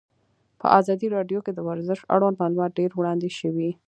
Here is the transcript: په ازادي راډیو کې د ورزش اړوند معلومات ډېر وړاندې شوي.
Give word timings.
په 0.59 0.67
ازادي 0.79 1.07
راډیو 1.15 1.39
کې 1.45 1.51
د 1.53 1.59
ورزش 1.69 1.99
اړوند 2.13 2.39
معلومات 2.41 2.71
ډېر 2.79 2.91
وړاندې 2.95 3.29
شوي. 3.39 3.69